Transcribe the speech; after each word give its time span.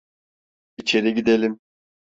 İçeri 0.77 1.13
gidelim. 1.13 1.59